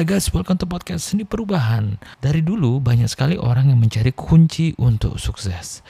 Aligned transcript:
Hai 0.00 0.08
guys, 0.08 0.32
welcome 0.32 0.56
to 0.56 0.64
podcast 0.64 1.12
Seni 1.12 1.28
Perubahan. 1.28 2.00
Dari 2.24 2.40
dulu 2.40 2.80
banyak 2.80 3.04
sekali 3.04 3.36
orang 3.36 3.68
yang 3.68 3.84
mencari 3.84 4.16
kunci 4.16 4.72
untuk 4.80 5.20
sukses. 5.20 5.84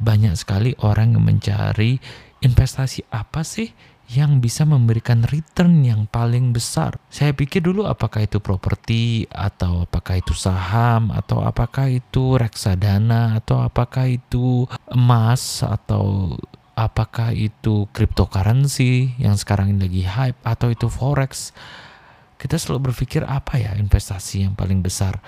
Banyak 0.00 0.40
sekali 0.40 0.72
orang 0.80 1.12
yang 1.12 1.20
mencari 1.20 2.00
investasi 2.40 3.04
apa 3.12 3.44
sih 3.44 3.68
yang 4.08 4.40
bisa 4.40 4.64
memberikan 4.64 5.20
return 5.28 5.84
yang 5.84 6.08
paling 6.08 6.56
besar. 6.56 6.96
Saya 7.12 7.36
pikir 7.36 7.60
dulu 7.60 7.84
apakah 7.84 8.24
itu 8.24 8.40
properti 8.40 9.28
atau 9.28 9.84
apakah 9.84 10.16
itu 10.16 10.32
saham 10.32 11.12
atau 11.12 11.44
apakah 11.44 11.92
itu 11.92 12.40
reksadana 12.40 13.36
atau 13.36 13.60
apakah 13.60 14.16
itu 14.16 14.64
emas 14.88 15.60
atau 15.60 16.32
apakah 16.72 17.36
itu 17.36 17.84
cryptocurrency 17.92 19.12
yang 19.20 19.36
sekarang 19.36 19.76
ini 19.76 19.80
lagi 19.84 20.02
hype 20.08 20.40
atau 20.40 20.72
itu 20.72 20.88
forex 20.88 21.52
kita 22.36 22.60
selalu 22.60 22.92
berpikir 22.92 23.24
apa 23.24 23.56
ya 23.60 23.72
investasi 23.76 24.44
yang 24.44 24.52
paling 24.52 24.84
besar 24.84 25.20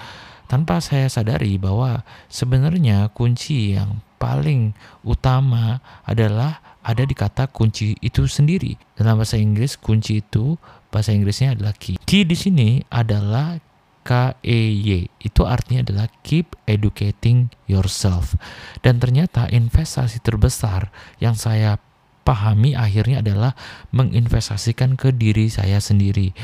tanpa 0.48 0.80
saya 0.80 1.07
sadari 1.12 1.61
bahwa 1.61 2.03
sebenarnya 2.33 3.12
kunci 3.12 3.77
yang 3.77 4.01
paling 4.17 4.73
utama 5.05 5.79
adalah 6.09 6.65
ada 6.83 7.05
di 7.05 7.12
kata 7.12 7.53
kunci 7.53 7.95
itu 8.01 8.25
sendiri. 8.25 8.75
Dalam 8.97 9.21
bahasa 9.21 9.37
Inggris 9.37 9.77
kunci 9.77 10.25
itu 10.25 10.57
bahasa 10.89 11.12
Inggrisnya 11.12 11.53
adalah 11.53 11.77
key. 11.77 12.01
Key 12.09 12.25
di 12.25 12.34
sini 12.34 12.81
adalah 12.89 13.61
K 14.09 14.41
E 14.41 14.61
Y. 14.73 14.89
Itu 15.20 15.45
artinya 15.45 15.84
adalah 15.84 16.09
keep 16.25 16.56
educating 16.65 17.53
yourself. 17.69 18.34
Dan 18.81 18.98
ternyata 18.98 19.53
investasi 19.53 20.25
terbesar 20.25 20.89
yang 21.20 21.37
saya 21.37 21.77
pahami 22.25 22.72
akhirnya 22.72 23.20
adalah 23.20 23.53
menginvestasikan 23.93 24.97
ke 24.97 25.12
diri 25.12 25.48
saya 25.48 25.81
sendiri 25.81 26.37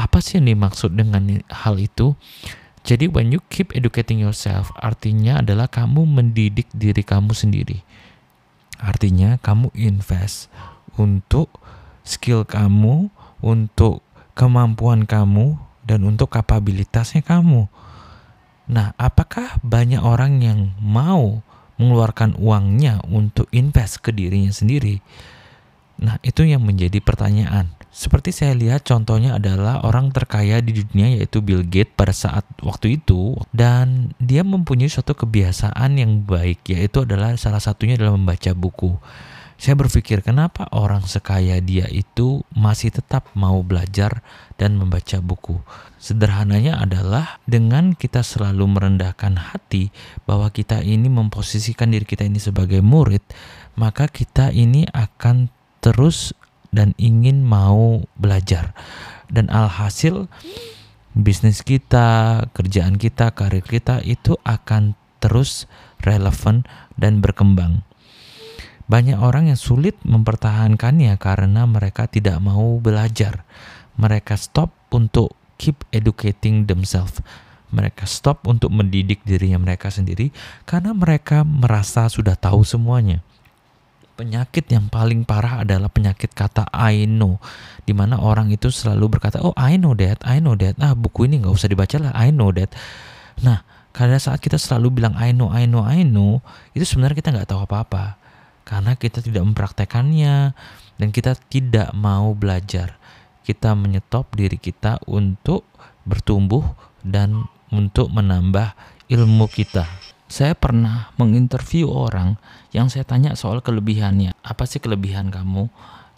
apa 0.00 0.24
sih 0.24 0.40
yang 0.40 0.56
dimaksud 0.56 0.96
dengan 0.96 1.44
hal 1.52 1.76
itu? 1.76 2.16
Jadi 2.80 3.12
when 3.12 3.28
you 3.28 3.44
keep 3.52 3.76
educating 3.76 4.24
yourself, 4.24 4.72
artinya 4.80 5.44
adalah 5.44 5.68
kamu 5.68 6.08
mendidik 6.08 6.72
diri 6.72 7.04
kamu 7.04 7.36
sendiri. 7.36 7.84
Artinya 8.80 9.36
kamu 9.44 9.68
invest 9.76 10.48
untuk 10.96 11.60
skill 12.00 12.48
kamu, 12.48 13.12
untuk 13.44 14.00
kemampuan 14.32 15.04
kamu, 15.04 15.60
dan 15.84 16.08
untuk 16.08 16.32
kapabilitasnya 16.32 17.20
kamu. 17.20 17.68
Nah, 18.70 18.96
apakah 18.96 19.60
banyak 19.60 20.00
orang 20.00 20.40
yang 20.40 20.72
mau 20.80 21.44
mengeluarkan 21.76 22.40
uangnya 22.40 23.04
untuk 23.04 23.50
invest 23.52 24.00
ke 24.00 24.14
dirinya 24.16 24.54
sendiri? 24.54 25.04
Nah, 26.00 26.16
itu 26.24 26.48
yang 26.48 26.64
menjadi 26.64 27.02
pertanyaan. 27.04 27.76
Seperti 27.90 28.30
saya 28.30 28.54
lihat 28.54 28.86
contohnya 28.86 29.34
adalah 29.34 29.82
orang 29.82 30.14
terkaya 30.14 30.62
di 30.62 30.78
dunia 30.78 31.18
yaitu 31.18 31.42
Bill 31.42 31.66
Gates 31.66 31.90
pada 31.98 32.14
saat 32.14 32.46
waktu 32.62 33.02
itu 33.02 33.34
dan 33.50 34.14
dia 34.22 34.46
mempunyai 34.46 34.86
suatu 34.86 35.18
kebiasaan 35.18 35.98
yang 35.98 36.22
baik 36.22 36.62
yaitu 36.70 37.02
adalah 37.02 37.34
salah 37.34 37.58
satunya 37.58 37.98
adalah 37.98 38.14
membaca 38.14 38.54
buku. 38.54 38.94
Saya 39.60 39.76
berpikir 39.76 40.24
kenapa 40.24 40.70
orang 40.72 41.04
sekaya 41.04 41.60
dia 41.60 41.84
itu 41.92 42.40
masih 42.54 42.88
tetap 42.94 43.28
mau 43.36 43.60
belajar 43.60 44.24
dan 44.56 44.72
membaca 44.78 45.20
buku. 45.20 45.60
Sederhananya 46.00 46.80
adalah 46.80 47.42
dengan 47.44 47.92
kita 47.92 48.24
selalu 48.24 48.64
merendahkan 48.70 49.36
hati 49.36 49.92
bahwa 50.24 50.48
kita 50.48 50.80
ini 50.80 51.12
memposisikan 51.12 51.92
diri 51.92 52.08
kita 52.08 52.24
ini 52.24 52.40
sebagai 52.40 52.80
murid, 52.80 53.20
maka 53.76 54.08
kita 54.08 54.48
ini 54.48 54.88
akan 54.96 55.52
terus 55.84 56.32
dan 56.70 56.94
ingin 56.98 57.42
mau 57.42 58.06
belajar 58.14 58.74
dan 59.30 59.46
alhasil 59.50 60.26
bisnis 61.14 61.62
kita, 61.66 62.46
kerjaan 62.54 62.98
kita, 62.98 63.34
karir 63.34 63.62
kita 63.66 64.02
itu 64.06 64.38
akan 64.46 64.94
terus 65.18 65.66
relevan 66.02 66.66
dan 66.94 67.18
berkembang. 67.18 67.82
Banyak 68.90 69.22
orang 69.22 69.54
yang 69.54 69.60
sulit 69.60 69.94
mempertahankannya 70.02 71.14
karena 71.22 71.62
mereka 71.62 72.10
tidak 72.10 72.42
mau 72.42 72.82
belajar. 72.82 73.46
Mereka 73.94 74.34
stop 74.34 74.74
untuk 74.90 75.38
keep 75.62 75.86
educating 75.94 76.66
themselves. 76.66 77.22
Mereka 77.70 78.02
stop 78.10 78.50
untuk 78.50 78.74
mendidik 78.74 79.22
dirinya 79.22 79.62
mereka 79.62 79.94
sendiri 79.94 80.34
karena 80.66 80.90
mereka 80.90 81.46
merasa 81.46 82.10
sudah 82.10 82.34
tahu 82.34 82.66
semuanya 82.66 83.22
penyakit 84.20 84.68
yang 84.68 84.92
paling 84.92 85.24
parah 85.24 85.64
adalah 85.64 85.88
penyakit 85.88 86.36
kata 86.36 86.68
I 86.76 87.08
know 87.08 87.40
di 87.88 87.96
mana 87.96 88.20
orang 88.20 88.52
itu 88.52 88.68
selalu 88.68 89.16
berkata 89.16 89.40
oh 89.40 89.56
I 89.56 89.80
know 89.80 89.96
that 89.96 90.20
I 90.20 90.44
know 90.44 90.52
that. 90.60 90.76
Ah 90.76 90.92
buku 90.92 91.24
ini 91.24 91.40
nggak 91.40 91.56
usah 91.56 91.72
dibaca 91.72 91.96
lah 91.96 92.12
I 92.12 92.28
know 92.28 92.52
that. 92.52 92.68
Nah 93.40 93.64
karena 93.96 94.20
saat 94.20 94.44
kita 94.44 94.60
selalu 94.60 95.00
bilang 95.00 95.16
I 95.16 95.32
know 95.32 95.48
I 95.48 95.64
know 95.64 95.80
I 95.80 96.04
know 96.04 96.44
itu 96.76 96.84
sebenarnya 96.84 97.16
kita 97.16 97.32
nggak 97.32 97.48
tahu 97.48 97.64
apa-apa 97.64 98.20
karena 98.68 98.92
kita 98.92 99.24
tidak 99.24 99.40
mempraktekannya 99.40 100.52
dan 101.00 101.08
kita 101.08 101.32
tidak 101.48 101.88
mau 101.96 102.36
belajar. 102.36 103.00
Kita 103.40 103.72
menyetop 103.72 104.36
diri 104.36 104.60
kita 104.60 105.00
untuk 105.08 105.64
bertumbuh 106.04 106.76
dan 107.00 107.48
untuk 107.72 108.12
menambah 108.12 108.76
ilmu 109.08 109.48
kita 109.48 110.09
saya 110.30 110.54
pernah 110.54 111.10
menginterview 111.18 111.90
orang 111.90 112.38
yang 112.70 112.86
saya 112.86 113.02
tanya 113.02 113.34
soal 113.34 113.58
kelebihannya. 113.58 114.30
Apa 114.46 114.62
sih 114.62 114.78
kelebihan 114.78 115.34
kamu? 115.34 115.66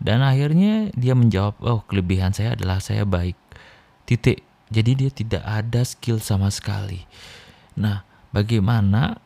Dan 0.04 0.20
akhirnya 0.20 0.92
dia 0.92 1.16
menjawab, 1.16 1.56
oh 1.64 1.80
kelebihan 1.88 2.36
saya 2.36 2.52
adalah 2.52 2.76
saya 2.84 3.08
baik. 3.08 3.34
Titik. 4.04 4.44
Jadi 4.68 4.90
dia 4.96 5.10
tidak 5.12 5.44
ada 5.48 5.80
skill 5.84 6.20
sama 6.20 6.52
sekali. 6.52 7.08
Nah, 7.80 8.04
bagaimana 8.36 9.16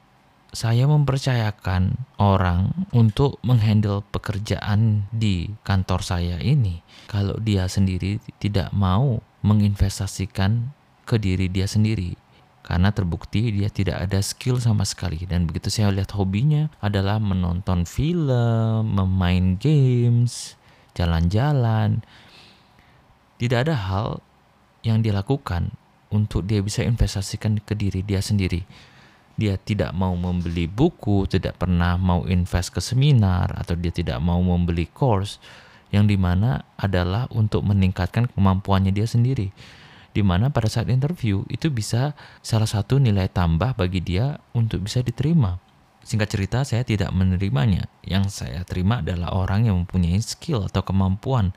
saya 0.54 0.86
mempercayakan 0.86 1.98
orang 2.22 2.86
untuk 2.94 3.42
menghandle 3.42 4.06
pekerjaan 4.14 5.10
di 5.10 5.50
kantor 5.66 6.00
saya 6.00 6.38
ini 6.40 6.80
kalau 7.10 7.36
dia 7.42 7.68
sendiri 7.68 8.22
tidak 8.40 8.72
mau 8.72 9.20
menginvestasikan 9.44 10.72
ke 11.04 11.20
diri 11.20 11.52
dia 11.52 11.68
sendiri 11.68 12.16
karena 12.66 12.90
terbukti 12.90 13.54
dia 13.54 13.70
tidak 13.70 14.10
ada 14.10 14.18
skill 14.18 14.58
sama 14.58 14.82
sekali 14.82 15.22
dan 15.22 15.46
begitu 15.46 15.70
saya 15.70 15.94
lihat 15.94 16.10
hobinya 16.18 16.66
adalah 16.82 17.22
menonton 17.22 17.86
film, 17.86 18.90
memain 18.90 19.54
games, 19.54 20.58
jalan-jalan. 20.98 22.02
Tidak 23.38 23.58
ada 23.62 23.78
hal 23.78 24.18
yang 24.82 24.98
dia 24.98 25.14
lakukan 25.14 25.78
untuk 26.10 26.42
dia 26.42 26.58
bisa 26.58 26.82
investasikan 26.82 27.62
ke 27.62 27.78
diri 27.78 28.02
dia 28.02 28.18
sendiri. 28.18 28.66
Dia 29.38 29.54
tidak 29.62 29.94
mau 29.94 30.18
membeli 30.18 30.66
buku, 30.66 31.30
tidak 31.30 31.62
pernah 31.62 31.94
mau 31.94 32.26
invest 32.26 32.74
ke 32.74 32.82
seminar 32.82 33.54
atau 33.54 33.78
dia 33.78 33.94
tidak 33.94 34.18
mau 34.18 34.42
membeli 34.42 34.90
course 34.90 35.38
yang 35.94 36.10
di 36.10 36.18
mana 36.18 36.66
adalah 36.74 37.30
untuk 37.30 37.62
meningkatkan 37.62 38.26
kemampuannya 38.34 38.90
dia 38.90 39.06
sendiri 39.06 39.54
di 40.16 40.24
mana 40.24 40.48
pada 40.48 40.72
saat 40.72 40.88
interview 40.88 41.44
itu 41.52 41.68
bisa 41.68 42.16
salah 42.40 42.64
satu 42.64 42.96
nilai 42.96 43.28
tambah 43.28 43.76
bagi 43.76 44.00
dia 44.00 44.40
untuk 44.56 44.88
bisa 44.88 45.04
diterima. 45.04 45.60
Singkat 46.00 46.28
cerita, 46.32 46.58
saya 46.64 46.86
tidak 46.86 47.12
menerimanya. 47.12 47.90
Yang 48.00 48.40
saya 48.40 48.64
terima 48.64 49.04
adalah 49.04 49.36
orang 49.36 49.68
yang 49.68 49.76
mempunyai 49.84 50.16
skill 50.24 50.64
atau 50.64 50.80
kemampuan 50.80 51.52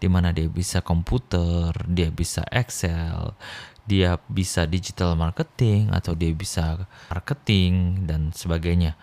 di 0.00 0.08
mana 0.08 0.32
dia 0.32 0.48
bisa 0.48 0.80
komputer, 0.80 1.74
dia 1.84 2.08
bisa 2.08 2.46
Excel, 2.48 3.36
dia 3.84 4.16
bisa 4.30 4.64
digital 4.64 5.12
marketing 5.12 5.92
atau 5.92 6.16
dia 6.16 6.32
bisa 6.32 6.88
marketing 7.12 8.06
dan 8.08 8.30
sebagainya 8.32 8.96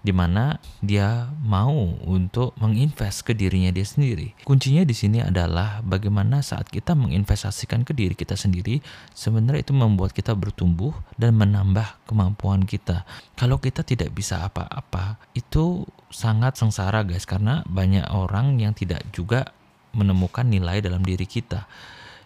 di 0.00 0.12
mana 0.16 0.56
dia 0.80 1.28
mau 1.44 1.96
untuk 2.08 2.56
menginvest 2.56 3.24
ke 3.24 3.36
dirinya 3.36 3.68
dia 3.68 3.84
sendiri. 3.84 4.32
Kuncinya 4.48 4.84
di 4.84 4.96
sini 4.96 5.20
adalah 5.20 5.84
bagaimana 5.84 6.40
saat 6.40 6.72
kita 6.72 6.96
menginvestasikan 6.96 7.84
ke 7.84 7.92
diri 7.92 8.16
kita 8.16 8.34
sendiri, 8.34 8.80
sebenarnya 9.12 9.60
itu 9.60 9.76
membuat 9.76 10.16
kita 10.16 10.32
bertumbuh 10.32 10.96
dan 11.20 11.36
menambah 11.36 12.00
kemampuan 12.08 12.64
kita. 12.64 13.04
Kalau 13.36 13.60
kita 13.60 13.84
tidak 13.84 14.16
bisa 14.16 14.48
apa-apa, 14.48 15.20
itu 15.36 15.84
sangat 16.08 16.56
sengsara 16.56 17.04
guys 17.04 17.28
karena 17.28 17.62
banyak 17.68 18.04
orang 18.10 18.56
yang 18.58 18.72
tidak 18.72 19.04
juga 19.12 19.52
menemukan 19.92 20.48
nilai 20.48 20.80
dalam 20.80 21.04
diri 21.04 21.28
kita. 21.28 21.68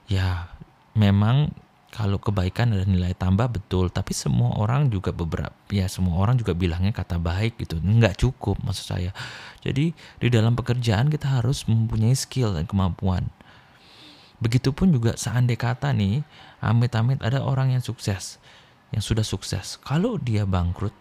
Ya, 0.07 0.53
memang 0.95 1.51
kalau 1.95 2.19
kebaikan 2.19 2.75
ada 2.75 2.83
nilai 2.83 3.15
tambah 3.15 3.47
betul. 3.47 3.87
Tapi 3.87 4.11
semua 4.11 4.59
orang 4.59 4.91
juga 4.91 5.15
beberapa 5.15 5.55
ya 5.71 5.87
semua 5.87 6.19
orang 6.19 6.35
juga 6.35 6.51
bilangnya 6.51 6.91
kata 6.91 7.23
baik 7.23 7.55
gitu. 7.63 7.79
Nggak 7.79 8.19
cukup 8.19 8.59
maksud 8.67 8.99
saya. 8.99 9.15
Jadi 9.63 9.95
di 9.95 10.29
dalam 10.29 10.59
pekerjaan 10.59 11.07
kita 11.07 11.39
harus 11.39 11.63
mempunyai 11.71 12.19
skill 12.19 12.51
dan 12.59 12.67
kemampuan. 12.67 13.31
Begitupun 14.43 14.91
juga 14.91 15.15
seandai 15.15 15.55
kata 15.55 15.95
nih 15.95 16.27
amit-amit 16.59 17.23
ada 17.23 17.47
orang 17.47 17.79
yang 17.79 17.83
sukses 17.87 18.43
yang 18.91 18.99
sudah 19.01 19.23
sukses. 19.23 19.79
Kalau 19.87 20.19
dia 20.19 20.43
bangkrut 20.43 20.93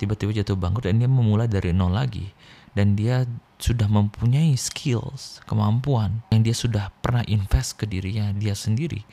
tiba-tiba 0.00 0.32
jatuh 0.40 0.56
bangkrut 0.56 0.88
dan 0.88 0.96
dia 0.96 1.12
memulai 1.12 1.44
dari 1.44 1.76
nol 1.76 1.92
lagi 1.92 2.32
dan 2.72 2.96
dia 2.96 3.28
sudah 3.60 3.86
mempunyai 3.86 4.56
skills 4.56 5.44
kemampuan 5.44 6.24
yang 6.32 6.40
dia 6.40 6.56
sudah 6.56 6.88
pernah 7.04 7.22
invest 7.28 7.78
ke 7.78 7.84
dirinya 7.86 8.32
dia 8.34 8.56
sendiri 8.56 9.06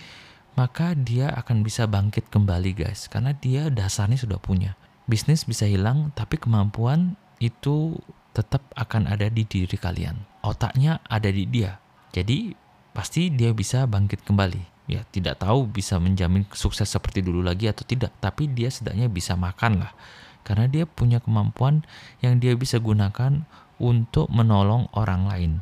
maka 0.59 0.91
dia 0.91 1.31
akan 1.39 1.63
bisa 1.63 1.87
bangkit 1.87 2.27
kembali 2.27 2.75
guys. 2.75 3.07
Karena 3.07 3.31
dia 3.31 3.71
dasarnya 3.71 4.19
sudah 4.19 4.35
punya. 4.35 4.75
Bisnis 5.07 5.47
bisa 5.47 5.63
hilang 5.63 6.11
tapi 6.11 6.35
kemampuan 6.35 7.15
itu 7.39 7.95
tetap 8.35 8.67
akan 8.75 9.07
ada 9.07 9.31
di 9.31 9.47
diri 9.47 9.79
kalian. 9.79 10.19
Otaknya 10.43 10.99
ada 11.07 11.31
di 11.31 11.47
dia. 11.47 11.79
Jadi 12.11 12.51
pasti 12.91 13.31
dia 13.31 13.55
bisa 13.55 13.87
bangkit 13.87 14.27
kembali. 14.27 14.91
Ya 14.91 15.07
tidak 15.07 15.39
tahu 15.39 15.71
bisa 15.71 15.95
menjamin 15.95 16.43
sukses 16.51 16.91
seperti 16.91 17.23
dulu 17.23 17.39
lagi 17.39 17.71
atau 17.71 17.87
tidak 17.87 18.11
tapi 18.19 18.51
dia 18.51 18.67
setidaknya 18.67 19.07
bisa 19.07 19.39
makan 19.39 19.87
lah. 19.87 19.95
Karena 20.43 20.67
dia 20.67 20.83
punya 20.83 21.23
kemampuan 21.23 21.87
yang 22.19 22.35
dia 22.43 22.51
bisa 22.59 22.83
gunakan 22.83 23.47
untuk 23.79 24.27
menolong 24.27 24.91
orang 24.91 25.23
lain 25.23 25.53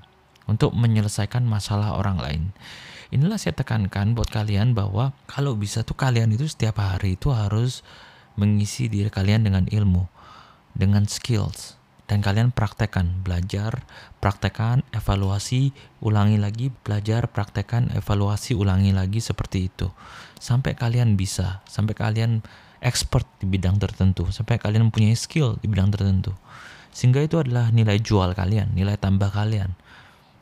untuk 0.47 0.71
menyelesaikan 0.73 1.43
masalah 1.43 1.99
orang 1.99 2.17
lain 2.17 2.43
inilah 3.13 3.39
saya 3.39 3.55
tekankan 3.55 4.13
buat 4.13 4.27
kalian 4.27 4.75
bahwa 4.75 5.15
kalau 5.29 5.55
bisa 5.55 5.83
tuh 5.83 5.95
kalian 5.95 6.33
itu 6.35 6.47
setiap 6.47 6.83
hari 6.83 7.15
itu 7.15 7.31
harus 7.31 7.81
mengisi 8.37 8.91
diri 8.91 9.09
kalian 9.09 9.47
dengan 9.47 9.65
ilmu, 9.65 10.05
dengan 10.77 11.09
skills, 11.09 11.79
dan 12.05 12.21
kalian 12.21 12.53
praktekkan, 12.53 13.25
belajar, 13.25 13.83
praktekkan, 14.21 14.85
evaluasi, 14.93 15.73
ulangi 15.99 16.37
lagi, 16.37 16.69
belajar, 16.85 17.27
praktekkan, 17.27 17.91
evaluasi, 17.97 18.53
ulangi 18.53 18.93
lagi 18.93 19.19
seperti 19.19 19.67
itu. 19.67 19.89
Sampai 20.37 20.77
kalian 20.77 21.17
bisa, 21.17 21.65
sampai 21.65 21.97
kalian 21.97 22.45
expert 22.79 23.25
di 23.41 23.49
bidang 23.49 23.81
tertentu, 23.81 24.29
sampai 24.29 24.61
kalian 24.61 24.93
mempunyai 24.93 25.17
skill 25.17 25.57
di 25.57 25.65
bidang 25.65 25.89
tertentu. 25.89 26.37
Sehingga 26.93 27.25
itu 27.25 27.41
adalah 27.41 27.73
nilai 27.73 27.97
jual 27.97 28.37
kalian, 28.37 28.73
nilai 28.77 28.95
tambah 28.95 29.33
kalian 29.33 29.73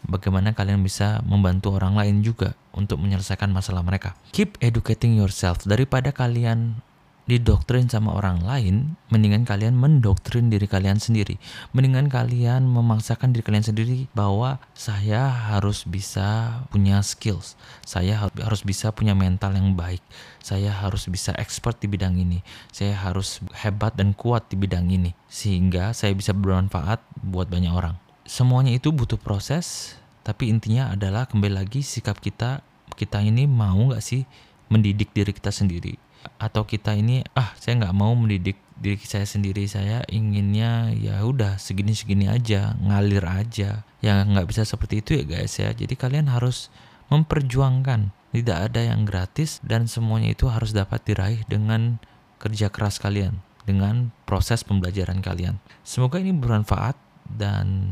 bagaimana 0.07 0.55
kalian 0.55 0.81
bisa 0.81 1.21
membantu 1.25 1.75
orang 1.75 1.97
lain 1.97 2.21
juga 2.25 2.53
untuk 2.73 3.01
menyelesaikan 3.01 3.49
masalah 3.49 3.81
mereka. 3.81 4.13
Keep 4.31 4.61
educating 4.61 5.17
yourself. 5.17 5.63
Daripada 5.65 6.13
kalian 6.13 6.81
didoktrin 7.25 7.89
sama 7.89 8.13
orang 8.13 8.45
lain, 8.45 8.93
mendingan 9.09 9.49
kalian 9.49 9.73
mendoktrin 9.73 10.53
diri 10.53 10.69
kalian 10.69 11.01
sendiri. 11.01 11.41
Mendingan 11.73 12.05
kalian 12.05 12.69
memaksakan 12.69 13.33
diri 13.33 13.41
kalian 13.41 13.65
sendiri 13.65 14.05
bahwa 14.13 14.61
saya 14.77 15.25
harus 15.25 15.89
bisa 15.89 16.61
punya 16.69 17.01
skills, 17.01 17.57
saya 17.81 18.29
harus 18.29 18.61
bisa 18.61 18.93
punya 18.93 19.17
mental 19.17 19.57
yang 19.57 19.73
baik, 19.73 20.05
saya 20.37 20.69
harus 20.69 21.09
bisa 21.09 21.33
expert 21.41 21.81
di 21.81 21.89
bidang 21.89 22.13
ini, 22.13 22.45
saya 22.69 22.93
harus 22.93 23.41
hebat 23.65 23.97
dan 23.97 24.13
kuat 24.13 24.45
di 24.45 24.55
bidang 24.61 24.85
ini, 24.93 25.17
sehingga 25.25 25.97
saya 25.97 26.13
bisa 26.13 26.29
bermanfaat 26.29 27.01
buat 27.25 27.49
banyak 27.49 27.73
orang 27.73 28.04
semuanya 28.25 28.73
itu 28.73 28.89
butuh 28.89 29.21
proses 29.21 29.95
tapi 30.25 30.49
intinya 30.49 30.89
adalah 30.89 31.29
kembali 31.29 31.53
lagi 31.53 31.85
sikap 31.85 32.17
kita 32.17 32.65
kita 32.97 33.21
ini 33.21 33.45
mau 33.45 33.77
nggak 33.91 34.01
sih 34.01 34.25
mendidik 34.71 35.11
diri 35.11 35.35
kita 35.35 35.51
sendiri? 35.51 35.99
Atau 36.41 36.65
kita 36.65 36.97
ini 36.97 37.21
ah 37.37 37.53
saya 37.59 37.77
nggak 37.85 37.95
mau 37.95 38.15
mendidik 38.17 38.57
diri 38.75 38.99
saya 38.99 39.23
sendiri 39.23 39.69
saya 39.69 40.03
inginnya 40.11 40.91
ya 40.97 41.21
udah 41.21 41.61
segini 41.61 41.93
segini 41.93 42.25
aja 42.25 42.73
ngalir 42.81 43.21
aja. 43.27 43.85
Yang 44.01 44.17
nggak 44.33 44.47
bisa 44.49 44.61
seperti 44.65 45.05
itu 45.05 45.21
ya 45.21 45.23
guys 45.27 45.53
ya. 45.61 45.69
Jadi 45.75 45.93
kalian 45.93 46.31
harus 46.31 46.73
memperjuangkan. 47.13 48.09
Tidak 48.35 48.57
ada 48.71 48.81
yang 48.83 49.07
gratis 49.07 49.63
dan 49.63 49.87
semuanya 49.87 50.35
itu 50.35 50.51
harus 50.51 50.75
dapat 50.75 50.99
diraih 51.07 51.47
dengan 51.47 52.03
kerja 52.35 52.67
keras 52.67 52.99
kalian 52.99 53.39
dengan 53.63 54.11
proses 54.27 54.67
pembelajaran 54.67 55.23
kalian. 55.23 55.63
Semoga 55.87 56.19
ini 56.19 56.35
bermanfaat 56.35 56.99
dan 57.31 57.89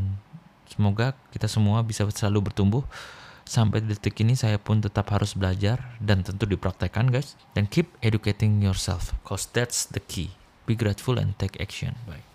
semoga 0.69 1.17
kita 1.31 1.47
semua 1.47 1.83
bisa 1.83 2.05
selalu 2.09 2.51
bertumbuh. 2.51 2.83
Sampai 3.43 3.83
detik 3.83 4.15
ini 4.23 4.39
saya 4.39 4.55
pun 4.55 4.79
tetap 4.79 5.11
harus 5.11 5.35
belajar 5.35 5.99
dan 5.99 6.23
tentu 6.23 6.47
dipraktekkan 6.47 7.11
guys. 7.11 7.35
Dan 7.51 7.67
keep 7.67 7.91
educating 7.99 8.63
yourself 8.63 9.11
cause 9.27 9.47
that's 9.51 9.83
the 9.91 9.99
key. 9.99 10.31
Be 10.63 10.79
grateful 10.79 11.19
and 11.19 11.35
take 11.35 11.59
action. 11.59 11.99
Bye 12.07 12.32